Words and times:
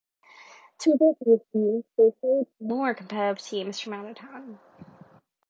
To 0.79 0.93
avert 0.93 1.19
the 1.19 1.35
issue, 1.53 1.83
they 1.95 2.09
played 2.21 2.47
more 2.59 2.95
competitive 2.95 3.37
teams 3.45 3.79
from 3.79 3.93
out 3.93 4.09
of 4.09 4.15
town. 4.15 4.57